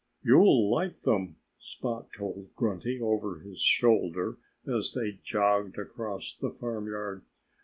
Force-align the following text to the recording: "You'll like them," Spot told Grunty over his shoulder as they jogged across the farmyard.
"You'll 0.23 0.71
like 0.71 1.01
them," 1.01 1.35
Spot 1.59 2.11
told 2.11 2.55
Grunty 2.55 2.99
over 2.99 3.37
his 3.37 3.61
shoulder 3.61 4.37
as 4.65 4.93
they 4.95 5.19
jogged 5.21 5.77
across 5.77 6.33
the 6.33 6.49
farmyard. 6.49 7.21